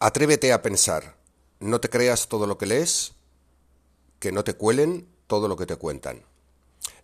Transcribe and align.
Atrévete 0.00 0.52
a 0.52 0.62
pensar, 0.62 1.16
no 1.58 1.80
te 1.80 1.90
creas 1.90 2.28
todo 2.28 2.46
lo 2.46 2.56
que 2.56 2.66
lees, 2.66 3.14
que 4.20 4.30
no 4.30 4.44
te 4.44 4.54
cuelen 4.54 5.08
todo 5.26 5.48
lo 5.48 5.56
que 5.56 5.66
te 5.66 5.74
cuentan. 5.74 6.24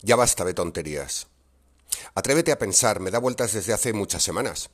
Ya 0.02 0.14
basta 0.14 0.44
de 0.44 0.54
tonterías. 0.54 1.26
Atrévete 2.14 2.52
a 2.52 2.58
pensar, 2.60 3.00
me 3.00 3.10
da 3.10 3.18
vueltas 3.18 3.52
desde 3.52 3.72
hace 3.72 3.92
muchas 3.92 4.22
semanas. 4.22 4.70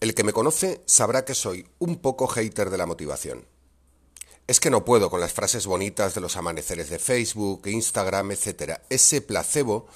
El 0.00 0.14
que 0.14 0.24
me 0.24 0.32
conoce 0.32 0.80
sabrá 0.86 1.26
que 1.26 1.34
soy 1.34 1.68
un 1.78 1.98
poco 1.98 2.26
hater 2.26 2.70
de 2.70 2.78
la 2.78 2.86
motivación. 2.86 3.44
Es 4.46 4.58
que 4.58 4.70
no 4.70 4.86
puedo 4.86 5.10
con 5.10 5.20
las 5.20 5.34
frases 5.34 5.66
bonitas 5.66 6.14
de 6.14 6.22
los 6.22 6.38
amaneceres 6.38 6.88
de 6.88 6.98
Facebook, 6.98 7.66
Instagram, 7.66 8.30
etc. 8.30 8.80
Ese 8.88 9.20
placebo 9.20 9.88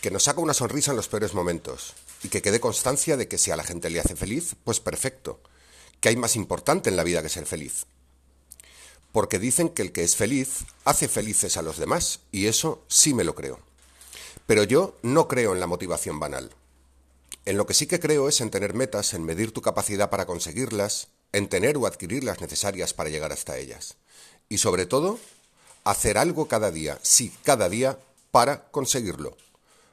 que 0.00 0.10
nos 0.10 0.24
saca 0.24 0.40
una 0.40 0.54
sonrisa 0.54 0.90
en 0.90 0.96
los 0.96 1.06
peores 1.06 1.34
momentos 1.34 1.94
y 2.24 2.30
que 2.30 2.42
quede 2.42 2.58
constancia 2.58 3.16
de 3.16 3.28
que 3.28 3.38
si 3.38 3.52
a 3.52 3.56
la 3.56 3.62
gente 3.62 3.90
le 3.90 4.00
hace 4.00 4.16
feliz, 4.16 4.56
pues 4.64 4.80
perfecto 4.80 5.40
que 6.00 6.08
hay 6.08 6.16
más 6.16 6.36
importante 6.36 6.90
en 6.90 6.96
la 6.96 7.04
vida 7.04 7.22
que 7.22 7.28
ser 7.28 7.46
feliz. 7.46 7.86
Porque 9.12 9.38
dicen 9.38 9.68
que 9.68 9.82
el 9.82 9.92
que 9.92 10.02
es 10.02 10.16
feliz 10.16 10.64
hace 10.84 11.08
felices 11.08 11.56
a 11.56 11.62
los 11.62 11.78
demás, 11.78 12.20
y 12.32 12.46
eso 12.46 12.82
sí 12.88 13.12
me 13.12 13.24
lo 13.24 13.34
creo. 13.34 13.58
Pero 14.46 14.64
yo 14.64 14.96
no 15.02 15.28
creo 15.28 15.52
en 15.52 15.60
la 15.60 15.66
motivación 15.66 16.18
banal. 16.18 16.50
En 17.44 17.56
lo 17.56 17.66
que 17.66 17.74
sí 17.74 17.86
que 17.86 18.00
creo 18.00 18.28
es 18.28 18.40
en 18.40 18.50
tener 18.50 18.74
metas, 18.74 19.14
en 19.14 19.24
medir 19.24 19.52
tu 19.52 19.62
capacidad 19.62 20.10
para 20.10 20.26
conseguirlas, 20.26 21.08
en 21.32 21.48
tener 21.48 21.76
o 21.76 21.86
adquirir 21.86 22.24
las 22.24 22.40
necesarias 22.40 22.92
para 22.94 23.10
llegar 23.10 23.32
hasta 23.32 23.58
ellas. 23.58 23.96
Y 24.48 24.58
sobre 24.58 24.86
todo, 24.86 25.18
hacer 25.84 26.18
algo 26.18 26.48
cada 26.48 26.70
día, 26.70 26.98
sí, 27.02 27.32
cada 27.44 27.68
día, 27.68 27.98
para 28.30 28.70
conseguirlo. 28.70 29.36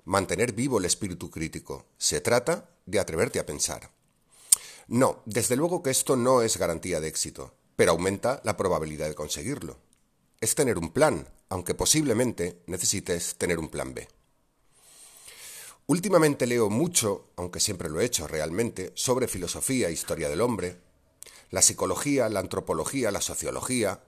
Mantener 0.05 0.53
vivo 0.53 0.79
el 0.79 0.85
espíritu 0.85 1.29
crítico. 1.29 1.85
Se 1.97 2.21
trata 2.21 2.69
de 2.85 2.99
atreverte 2.99 3.39
a 3.39 3.45
pensar. 3.45 3.89
No, 4.87 5.21
desde 5.25 5.57
luego 5.57 5.83
que 5.83 5.89
esto 5.89 6.15
no 6.15 6.41
es 6.41 6.55
garantía 6.55 7.01
de 7.01 7.09
éxito, 7.09 7.53
pero 7.75 7.91
aumenta 7.91 8.41
la 8.45 8.55
probabilidad 8.55 9.09
de 9.09 9.15
conseguirlo. 9.15 9.77
Es 10.39 10.55
tener 10.55 10.77
un 10.77 10.93
plan, 10.93 11.27
aunque 11.49 11.75
posiblemente 11.75 12.61
necesites 12.67 13.35
tener 13.35 13.59
un 13.59 13.67
plan 13.67 13.93
B. 13.93 14.07
Últimamente 15.87 16.47
leo 16.47 16.69
mucho, 16.69 17.31
aunque 17.35 17.59
siempre 17.59 17.89
lo 17.89 17.99
he 17.99 18.05
hecho 18.05 18.27
realmente, 18.27 18.93
sobre 18.95 19.27
filosofía 19.27 19.89
e 19.89 19.93
historia 19.93 20.29
del 20.29 20.41
hombre, 20.41 20.77
la 21.49 21.61
psicología, 21.61 22.29
la 22.29 22.39
antropología, 22.39 23.11
la 23.11 23.21
sociología, 23.21 24.01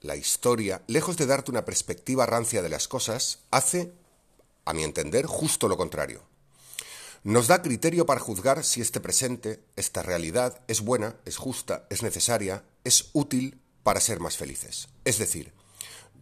la 0.00 0.16
historia, 0.16 0.82
lejos 0.88 1.16
de 1.16 1.26
darte 1.26 1.52
una 1.52 1.64
perspectiva 1.64 2.26
rancia 2.26 2.62
de 2.62 2.68
las 2.68 2.88
cosas, 2.88 3.44
hace, 3.52 3.92
a 4.64 4.72
mi 4.72 4.82
entender, 4.82 5.26
justo 5.26 5.68
lo 5.68 5.76
contrario 5.76 6.22
nos 7.26 7.48
da 7.48 7.60
criterio 7.60 8.06
para 8.06 8.20
juzgar 8.20 8.62
si 8.62 8.80
este 8.80 9.00
presente, 9.00 9.60
esta 9.74 10.00
realidad, 10.00 10.62
es 10.68 10.80
buena, 10.80 11.16
es 11.24 11.38
justa, 11.38 11.84
es 11.90 12.04
necesaria, 12.04 12.62
es 12.84 13.10
útil 13.14 13.60
para 13.82 13.98
ser 13.98 14.20
más 14.20 14.36
felices. 14.36 14.86
Es 15.04 15.18
decir, 15.18 15.52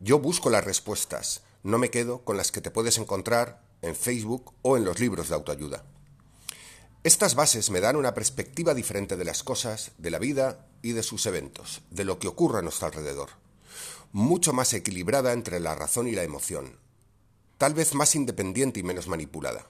yo 0.00 0.18
busco 0.18 0.48
las 0.48 0.64
respuestas, 0.64 1.42
no 1.62 1.76
me 1.76 1.90
quedo 1.90 2.24
con 2.24 2.38
las 2.38 2.50
que 2.50 2.62
te 2.62 2.70
puedes 2.70 2.96
encontrar 2.96 3.60
en 3.82 3.94
Facebook 3.94 4.54
o 4.62 4.78
en 4.78 4.86
los 4.86 4.98
libros 4.98 5.28
de 5.28 5.34
autoayuda. 5.34 5.84
Estas 7.02 7.34
bases 7.34 7.68
me 7.68 7.80
dan 7.80 7.96
una 7.96 8.14
perspectiva 8.14 8.72
diferente 8.72 9.18
de 9.18 9.26
las 9.26 9.42
cosas, 9.42 9.90
de 9.98 10.10
la 10.10 10.18
vida 10.18 10.68
y 10.80 10.92
de 10.92 11.02
sus 11.02 11.26
eventos, 11.26 11.82
de 11.90 12.06
lo 12.06 12.18
que 12.18 12.28
ocurre 12.28 12.60
a 12.60 12.62
nuestro 12.62 12.86
alrededor. 12.86 13.28
Mucho 14.12 14.54
más 14.54 14.72
equilibrada 14.72 15.34
entre 15.34 15.60
la 15.60 15.74
razón 15.74 16.08
y 16.08 16.12
la 16.12 16.22
emoción. 16.22 16.78
Tal 17.58 17.74
vez 17.74 17.92
más 17.92 18.14
independiente 18.14 18.80
y 18.80 18.84
menos 18.84 19.06
manipulada. 19.06 19.66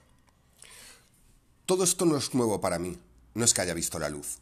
Todo 1.67 1.85
esto 1.85 2.05
no 2.05 2.19
es 2.19 2.35
nuevo 2.35 2.61
para 2.61 2.79
mí, 2.79 2.99
no 3.33 3.43
es 3.43 3.55
que 3.55 3.63
haya 3.63 3.73
visto 3.73 3.99
la 3.99 4.11
luz. 4.11 4.37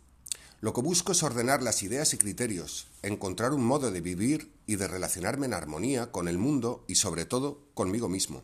Lo 0.61 0.73
que 0.73 0.81
busco 0.81 1.13
es 1.13 1.23
ordenar 1.23 1.63
las 1.63 1.85
ideas 1.85 2.13
y 2.15 2.19
criterios, 2.19 2.89
encontrar 3.03 3.53
un 3.53 3.65
modo 3.65 3.93
de 3.93 4.01
vivir 4.01 4.53
y 4.67 4.75
de 4.75 4.89
relacionarme 4.89 5.47
en 5.47 5.55
armonía 5.55 6.11
con 6.11 6.27
el 6.27 6.37
mundo 6.37 6.85
y 6.89 6.97
sobre 6.97 7.25
todo 7.25 7.61
conmigo 7.75 8.09
mismo. 8.09 8.43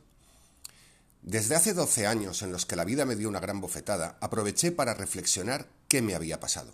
Desde 1.22 1.56
hace 1.56 1.74
12 1.74 2.06
años 2.06 2.42
en 2.42 2.52
los 2.52 2.66
que 2.66 2.76
la 2.76 2.84
vida 2.84 3.04
me 3.04 3.16
dio 3.16 3.28
una 3.28 3.40
gran 3.40 3.60
bofetada, 3.60 4.16
aproveché 4.20 4.70
para 4.70 4.94
reflexionar 4.94 5.68
qué 5.88 6.00
me 6.00 6.14
había 6.14 6.38
pasado. 6.38 6.72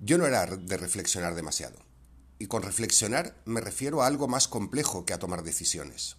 Yo 0.00 0.18
no 0.18 0.26
era 0.26 0.46
de 0.46 0.76
reflexionar 0.76 1.36
demasiado. 1.36 1.78
Y 2.40 2.48
con 2.48 2.62
reflexionar 2.62 3.36
me 3.44 3.60
refiero 3.60 4.02
a 4.02 4.08
algo 4.08 4.26
más 4.26 4.48
complejo 4.48 5.04
que 5.04 5.14
a 5.14 5.20
tomar 5.20 5.44
decisiones. 5.44 6.16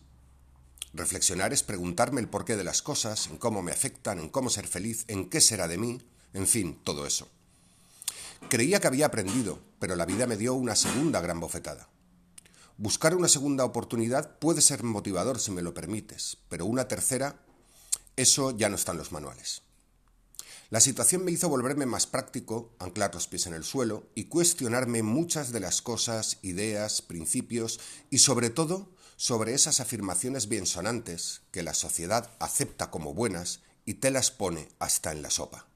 Reflexionar 0.93 1.53
es 1.53 1.63
preguntarme 1.63 2.19
el 2.19 2.27
porqué 2.27 2.57
de 2.57 2.63
las 2.63 2.81
cosas, 2.81 3.27
en 3.27 3.37
cómo 3.37 3.61
me 3.61 3.71
afectan, 3.71 4.19
en 4.19 4.29
cómo 4.29 4.49
ser 4.49 4.67
feliz, 4.67 5.05
en 5.07 5.29
qué 5.29 5.39
será 5.39 5.67
de 5.67 5.77
mí, 5.77 6.01
en 6.33 6.47
fin, 6.47 6.79
todo 6.83 7.05
eso. 7.05 7.27
Creía 8.49 8.79
que 8.79 8.87
había 8.87 9.05
aprendido, 9.05 9.59
pero 9.79 9.95
la 9.95 10.05
vida 10.05 10.25
me 10.25 10.37
dio 10.37 10.55
una 10.55 10.75
segunda 10.75 11.21
gran 11.21 11.39
bofetada. 11.39 11.89
Buscar 12.77 13.13
una 13.13 13.27
segunda 13.27 13.65
oportunidad 13.65 14.39
puede 14.39 14.61
ser 14.61 14.83
motivador 14.83 15.39
si 15.39 15.51
me 15.51 15.61
lo 15.61 15.73
permites, 15.73 16.37
pero 16.47 16.65
una 16.65 16.87
tercera, 16.87 17.39
eso 18.15 18.55
ya 18.57 18.69
no 18.69 18.75
está 18.75 18.93
en 18.93 18.99
los 18.99 19.11
manuales. 19.11 19.63
La 20.69 20.79
situación 20.79 21.25
me 21.25 21.31
hizo 21.31 21.49
volverme 21.49 21.85
más 21.85 22.07
práctico, 22.07 22.75
anclar 22.79 23.13
los 23.13 23.27
pies 23.27 23.47
en 23.47 23.53
el 23.53 23.63
suelo 23.63 24.07
y 24.15 24.25
cuestionarme 24.25 25.03
muchas 25.03 25.51
de 25.51 25.59
las 25.59 25.81
cosas, 25.81 26.37
ideas, 26.41 27.01
principios 27.01 27.79
y 28.09 28.19
sobre 28.19 28.49
todo 28.49 28.87
sobre 29.19 29.53
esas 29.53 29.81
afirmaciones 29.81 30.47
biensonantes 30.47 31.41
que 31.51 31.61
la 31.61 31.73
sociedad 31.73 32.31
acepta 32.39 32.89
como 32.89 33.13
buenas 33.13 33.59
y 33.83 33.95
te 33.95 34.11
las 34.11 34.31
pone 34.31 34.69
hasta 34.79 35.11
en 35.11 35.21
la 35.21 35.29
sopa. 35.29 35.67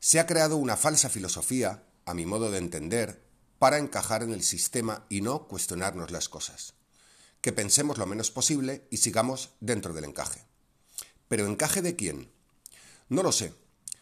Se 0.00 0.20
ha 0.20 0.26
creado 0.26 0.58
una 0.58 0.76
falsa 0.76 1.08
filosofía, 1.08 1.82
a 2.04 2.12
mi 2.12 2.26
modo 2.26 2.50
de 2.50 2.58
entender, 2.58 3.22
para 3.58 3.78
encajar 3.78 4.22
en 4.22 4.32
el 4.32 4.42
sistema 4.42 5.06
y 5.08 5.22
no 5.22 5.48
cuestionarnos 5.48 6.10
las 6.10 6.28
cosas. 6.28 6.74
Que 7.40 7.54
pensemos 7.54 7.96
lo 7.96 8.04
menos 8.04 8.30
posible 8.30 8.86
y 8.90 8.98
sigamos 8.98 9.52
dentro 9.60 9.94
del 9.94 10.04
encaje. 10.04 10.44
¿Pero 11.28 11.46
encaje 11.46 11.80
de 11.80 11.96
quién? 11.96 12.30
No 13.08 13.22
lo 13.22 13.32
sé. 13.32 13.54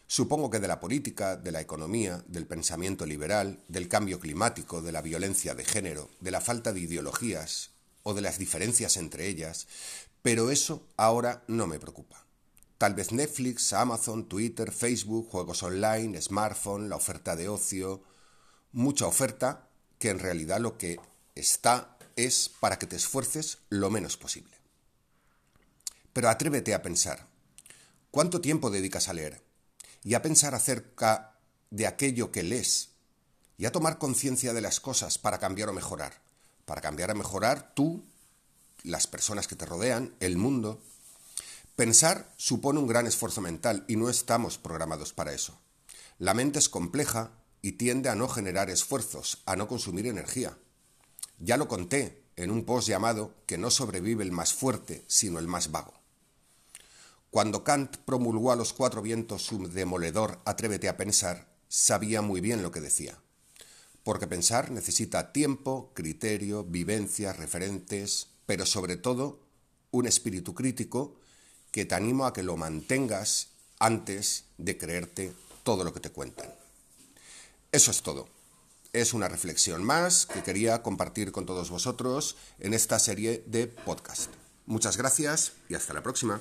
Supongo 0.09 0.51
que 0.51 0.59
de 0.59 0.67
la 0.67 0.81
política, 0.81 1.37
de 1.37 1.53
la 1.53 1.61
economía, 1.61 2.25
del 2.27 2.49
pensamiento 2.49 3.07
liberal, 3.07 3.63
del 3.69 3.87
cambio 3.87 4.19
climático, 4.19 4.83
de 4.83 4.91
la 4.91 5.03
violencia 5.03 5.55
de 5.55 5.65
género, 5.65 6.11
de 6.19 6.33
la 6.33 6.41
falta 6.41 6.73
de 6.73 6.81
ideologías, 6.81 7.74
o 8.05 8.15
de 8.15 8.21
las 8.21 8.39
diferencias 8.39 8.97
entre 8.97 9.27
ellas, 9.27 9.67
pero 10.23 10.51
eso 10.51 10.87
ahora 10.97 11.43
no 11.49 11.67
me 11.67 11.81
preocupa. 11.81 12.25
Tal 12.79 12.95
vez 12.95 13.13
Netflix, 13.13 13.73
Amazon, 13.73 14.29
Twitter, 14.29 14.71
Facebook, 14.71 15.29
juegos 15.31 15.63
online, 15.63 16.21
smartphone, 16.21 16.89
la 16.89 16.97
oferta 16.97 17.35
de 17.35 17.49
ocio, 17.49 18.03
mucha 18.73 19.07
oferta 19.07 19.69
que 19.99 20.11
en 20.11 20.19
realidad 20.19 20.61
lo 20.61 20.77
que 20.79 21.01
está 21.35 21.97
es 22.15 22.51
para 22.61 22.79
que 22.79 22.87
te 22.87 22.97
esfuerces 22.97 23.59
lo 23.71 23.91
menos 23.91 24.17
posible. 24.17 24.55
Pero 26.13 26.29
atrévete 26.29 26.75
a 26.75 26.83
pensar, 26.83 27.27
¿cuánto 28.11 28.41
tiempo 28.41 28.71
dedicas 28.71 29.09
a 29.09 29.15
leer? 29.15 29.43
Y 30.03 30.15
a 30.15 30.23
pensar 30.23 30.55
acerca 30.55 31.39
de 31.71 31.87
aquello 31.87 32.31
que 32.31 32.43
lees, 32.43 32.91
y 33.57 33.67
a 33.67 33.73
tomar 33.73 33.99
conciencia 33.99 34.53
de 34.53 34.61
las 34.61 34.81
cosas 34.81 35.17
para 35.17 35.39
cambiar 35.39 35.69
o 35.71 35.73
mejorar 35.73 36.25
para 36.65 36.81
cambiar 36.81 37.11
a 37.11 37.15
mejorar 37.15 37.75
tú, 37.75 38.05
las 38.83 39.07
personas 39.07 39.49
que 39.49 39.57
te 39.57 39.67
rodean, 39.67 40.15
el 40.21 40.37
mundo. 40.37 40.81
Pensar 41.77 42.33
supone 42.37 42.79
un 42.79 42.87
gran 42.87 43.07
esfuerzo 43.07 43.41
mental 43.41 43.85
y 43.89 43.97
no 43.97 44.09
estamos 44.09 44.59
programados 44.59 45.13
para 45.13 45.33
eso. 45.33 45.59
La 46.19 46.35
mente 46.35 46.59
es 46.59 46.69
compleja 46.69 47.33
y 47.63 47.73
tiende 47.73 48.09
a 48.09 48.15
no 48.15 48.29
generar 48.29 48.71
esfuerzos, 48.71 49.43
a 49.47 49.57
no 49.57 49.67
consumir 49.67 50.07
energía. 50.07 50.57
Ya 51.39 51.57
lo 51.57 51.67
conté 51.67 52.23
en 52.37 52.51
un 52.51 52.65
post 52.65 52.89
llamado 52.89 53.35
que 53.47 53.59
no 53.59 53.71
sobrevive 53.71 54.23
el 54.23 54.33
más 54.33 54.53
fuerte, 54.53 55.05
sino 55.09 55.39
el 55.39 55.49
más 55.49 55.71
vago. 55.73 55.95
Cuando 57.31 57.65
Kant 57.65 57.97
promulgó 58.05 58.53
a 58.53 58.57
los 58.57 58.73
cuatro 58.73 59.03
vientos 59.03 59.43
su 59.43 59.67
demoledor 59.69 60.41
Atrévete 60.45 60.89
a 60.89 60.97
pensar, 60.97 61.49
sabía 61.69 62.23
muy 62.23 62.41
bien 62.41 62.63
lo 62.63 62.71
que 62.71 62.81
decía 62.81 63.24
porque 64.05 64.27
pensar 64.27 64.71
necesita 64.71 65.33
tiempo, 65.33 65.91
criterio, 65.95 66.63
vivencias, 66.63 67.37
referentes, 67.37 68.29
pero 68.47 68.67
sobre 68.67 68.97
todo 68.97 69.41
un 69.91 70.07
espíritu 70.07 70.55
crítico 70.55 71.17
que 71.73 71.87
te 71.87 71.95
animo 71.95 72.27
a 72.27 72.33
que 72.33 72.43
lo 72.43 72.57
mantengas 72.57 73.49
antes 73.79 74.45
de 74.59 74.79
creerte 74.79 75.33
todo 75.65 75.83
lo 75.83 75.93
que 75.93 76.01
te 76.01 76.11
cuentan. 76.11 76.55
Eso 77.73 77.91
es 77.91 78.03
todo. 78.03 78.29
Es 78.93 79.15
una 79.15 79.27
reflexión 79.27 79.83
más 79.83 80.27
que 80.27 80.43
quería 80.43 80.83
compartir 80.83 81.33
con 81.33 81.47
todos 81.47 81.71
vosotros 81.71 82.37
en 82.61 82.75
esta 82.75 82.99
serie 83.01 83.43
de 83.47 83.67
podcast. 83.67 84.31
Muchas 84.67 84.97
gracias 84.97 85.53
y 85.69 85.75
hasta 85.75 85.95
la 85.95 86.03
próxima. 86.03 86.41